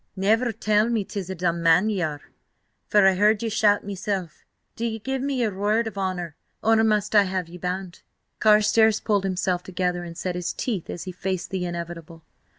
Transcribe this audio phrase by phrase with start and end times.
[0.29, 2.23] "Never tell me 'tis a dumb man ye are,
[2.87, 4.43] for I heard ye shout meself!
[4.75, 8.01] Do ye give me your word of honour, or must I have ye bound?"
[8.39, 12.23] Carstares pulled himself together and set his teeth as he faced the inevitable.